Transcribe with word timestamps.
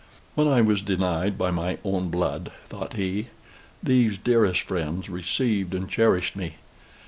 "When 0.33 0.47
I 0.47 0.61
was 0.61 0.81
denied 0.81 1.37
by 1.37 1.51
my 1.51 1.77
own 1.83 2.09
blood," 2.09 2.51
thought 2.69 2.93
he, 2.93 3.27
"these 3.83 4.17
dearest 4.17 4.61
friends 4.61 5.09
received 5.11 5.75
and 5.75 5.87
cherished 5.87 6.35
me. 6.35 6.55